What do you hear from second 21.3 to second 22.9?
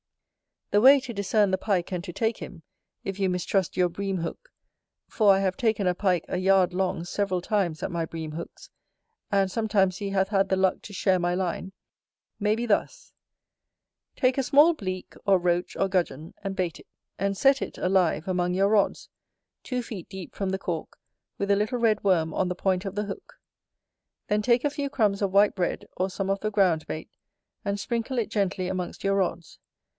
with a little red worm on the point